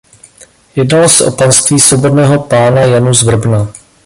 [0.75, 3.73] Jednalo se o panství svobodného pána Janu z Vrbna.